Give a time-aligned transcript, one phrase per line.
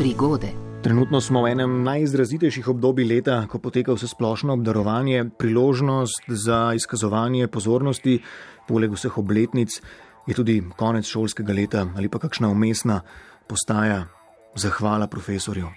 [0.00, 0.48] prigode.
[0.82, 7.50] Trenutno smo v enem najizrazitejših obdobij leta, ko poteka vse splošno obdarovanje, priložnost za izkazovanje
[7.52, 8.14] pozornosti,
[8.68, 9.76] poleg vseh obletnic,
[10.24, 13.02] je tudi konec šolskega leta ali pa kakšna umestna
[13.48, 14.06] postaja
[14.56, 15.68] zahvala profesorju.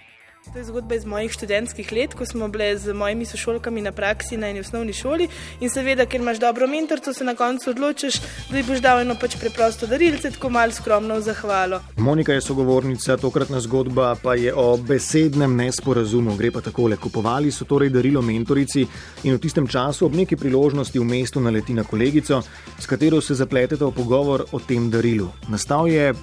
[0.52, 4.38] To je zgodba iz mojih študentskih let, ko smo bili z mojimi sošolkami na praksi
[4.38, 5.28] na eni osnovni šoli.
[5.64, 8.20] In seveda, ker imaš dobro mentorco, se na koncu odločiš,
[8.52, 11.80] da ji boš dal eno pač preprosto darilce, tako malo skromno v zahvalo.
[11.98, 16.36] Monika je sogovornica, tokratna zgodba pa je o besednem nesporazumu.
[16.38, 18.86] Gre pa takole: kupovali so torej darilo mentorici
[19.24, 22.44] in v tistem času ob neki priložnosti v mestu naleti na kolegico,
[22.80, 25.32] s katero se zapletete v pogovor o tem darilu.
[25.48, 26.14] Nastal je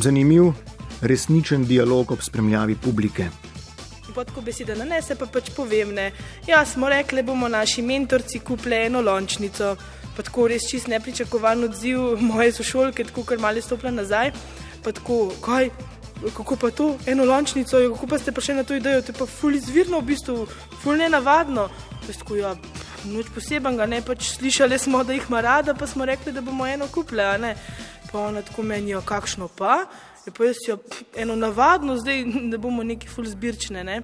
[0.00, 0.50] zanimiv
[1.02, 3.41] resničen dialog ob spremljavi publike.
[4.14, 6.10] Podko besede nanese, pa pač povem, ne.
[6.46, 9.76] Ja, smo rekli, bomo naši mentorci kupili eno lončnico.
[10.16, 14.32] Pa tako res čist nepričakovan odziv moje sošolke, tako kar malo stopila nazaj.
[14.84, 15.70] Pa tako, kaj,
[16.36, 19.18] kako pa to, eno lončnico, ja, kako pa ste prišli na to idejo, to je
[19.18, 20.46] pa ful izvirno, v bistvu,
[20.82, 21.68] ful ne navadno.
[22.06, 22.54] Tako, ja,
[23.08, 26.66] noč posebenega, ne pač slišali smo, da jih ima rada, pa smo rekli, da bomo
[26.66, 27.56] eno kupili, a ne.
[28.12, 29.86] Pa ona tako menijo, kakšno pa.
[30.26, 30.78] Je pa jaz jo
[31.16, 33.84] eno navadno, zdaj ne bomo neki full zbirčne.
[33.84, 34.02] Ne?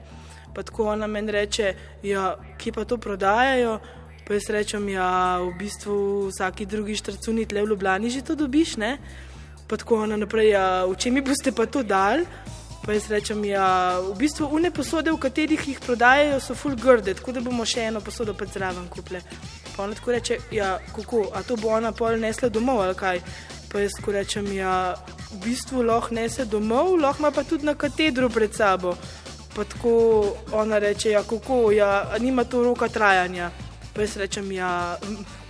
[0.54, 3.78] Pa tako ona meni reče, ja, ki pa to prodajajo.
[4.26, 8.76] Pa jaz rečem, ja, v bistvu vsaki drugi štrcuni tle v Ljubljani že to dobiš.
[8.76, 8.98] Ne?
[9.68, 12.24] Pa tako ona naprej, ja, v čem mi boste pa to dal?
[12.84, 17.12] Pa jaz rečem, ja, v bistvu une posode, v katerih jih prodajajo, so full grde,
[17.18, 19.20] tako da bomo še eno posodo pa zraven kupile.
[19.76, 23.20] Pa ona tako reče, ja, kako, a to bo ona pol nesla domov ali kaj?
[23.68, 24.96] Pa jaz ko rečem, ja,
[25.32, 28.96] v bistvu lahko nese domov, lahko ima pa tudi na katedru pred sabo.
[29.54, 33.50] Pa tako ona reče, ja, kako, ja, nima to roka trajanja.
[33.94, 34.96] Pa jaz rečem, ja,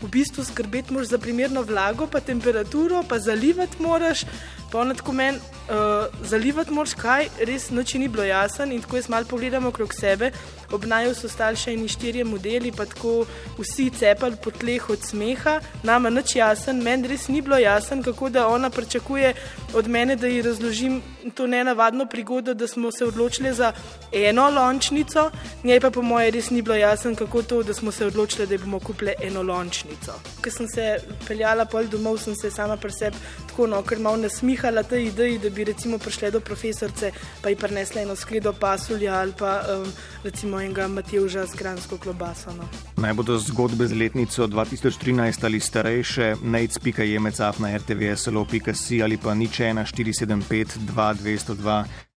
[0.02, 4.24] v bistvu skrbeti moraš za primerno vlago, pa temperaturo, pa zalivati moraš.
[4.72, 5.38] Pa ona tako meni,
[5.70, 8.72] uh, zalivati moraš kaj, res noči ni bilo jasen.
[8.72, 10.30] In tako jaz malo pogledam okrog sebe,
[10.72, 13.24] ob naju so stali še eni štirje modeli, pa tako
[13.58, 18.28] vsi cepali po tleh od smeha, nama noč jasen, meni res ni bilo jasen, kako
[18.30, 19.34] da ona pričakuje
[19.74, 21.00] od mene, da ji razložim
[21.34, 23.72] to nenavadno prigodo, da smo se odločili za
[24.12, 25.30] eno lončnico,
[25.64, 28.58] njej pa po moje res ni bilo jasen, kako to, da smo se odločili, da
[28.58, 30.20] bomo kupili eno lončnico.
[30.44, 30.88] Ker sem se
[31.26, 33.16] peljala pol domov, sem se sama pri sebi
[33.58, 37.56] tako no, ker malo nasmihala tej ideji, da bi recimo prišle do profesorice, pa ji
[37.56, 39.92] prinesla eno skledo pasulja ali pa um,
[40.24, 42.52] recimo enega Matjevža z gransko klobaso.
[42.52, 42.68] No.
[42.96, 49.84] Naj bodo zgodbe z letnico 2013 ali starejše, nec.jemecaf na rtvslo.si ali pa nič 1
[49.84, 52.07] 475 2202.